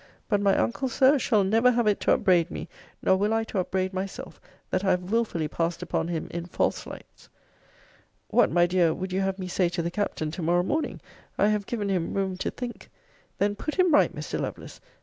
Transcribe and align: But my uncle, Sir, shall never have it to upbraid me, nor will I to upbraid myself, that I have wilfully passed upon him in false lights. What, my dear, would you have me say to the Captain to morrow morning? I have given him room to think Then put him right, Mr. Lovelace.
But 0.27 0.41
my 0.41 0.57
uncle, 0.57 0.89
Sir, 0.89 1.19
shall 1.19 1.43
never 1.43 1.69
have 1.71 1.85
it 1.85 1.99
to 1.99 2.11
upbraid 2.13 2.49
me, 2.49 2.67
nor 3.03 3.17
will 3.17 3.35
I 3.35 3.43
to 3.43 3.59
upbraid 3.59 3.93
myself, 3.93 4.41
that 4.71 4.83
I 4.83 4.89
have 4.89 5.11
wilfully 5.11 5.47
passed 5.47 5.83
upon 5.83 6.07
him 6.07 6.27
in 6.31 6.47
false 6.47 6.87
lights. 6.87 7.29
What, 8.29 8.49
my 8.49 8.65
dear, 8.65 8.95
would 8.95 9.13
you 9.13 9.21
have 9.21 9.37
me 9.37 9.47
say 9.47 9.69
to 9.69 9.83
the 9.83 9.91
Captain 9.91 10.31
to 10.31 10.41
morrow 10.41 10.63
morning? 10.63 11.01
I 11.37 11.49
have 11.49 11.67
given 11.67 11.89
him 11.89 12.15
room 12.15 12.35
to 12.37 12.49
think 12.49 12.89
Then 13.37 13.55
put 13.55 13.75
him 13.77 13.93
right, 13.93 14.11
Mr. 14.15 14.39
Lovelace. 14.39 14.81